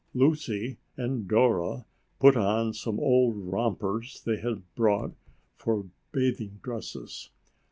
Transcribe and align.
Lucy 0.15 0.79
and 0.97 1.27
Dora 1.27 1.85
put 2.19 2.35
on 2.35 2.73
some 2.73 2.99
old 2.99 3.37
rompers 3.37 4.23
they 4.25 4.37
had 4.37 4.63
brought 4.73 5.11
for 5.55 5.91
bathing 6.11 6.59
dresses. 6.63 7.29